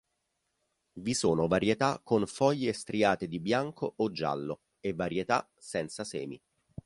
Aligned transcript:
Vi 0.93 1.13
sono 1.13 1.45
varietà 1.47 2.01
con 2.03 2.25
foglie 2.25 2.73
striate 2.73 3.27
di 3.27 3.39
bianco 3.39 3.93
o 3.97 4.09
giallo 4.09 4.61
e 4.79 4.93
varietà 4.93 5.47
senza 5.55 6.03
semi. 6.03 6.41